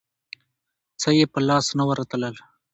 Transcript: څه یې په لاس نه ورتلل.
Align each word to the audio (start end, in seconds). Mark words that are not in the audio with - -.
څه 1.01 1.09
یې 1.17 1.25
په 1.33 1.39
لاس 1.47 1.65
نه 1.77 1.83
ورتلل. 1.89 2.35